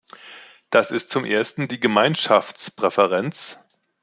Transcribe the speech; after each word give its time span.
Das 0.71 0.89
ist 0.89 1.11
zum 1.11 1.25
ersten 1.25 1.67
die 1.67 1.79
Gemeinschaftspräferenz. 1.79 3.59